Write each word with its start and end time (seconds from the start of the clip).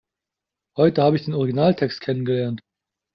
Heute 0.77 1.03
habe 1.03 1.15
ich 1.15 1.25
den 1.25 1.35
Originaltext 1.35 2.01
kennengelernt. 2.01 2.63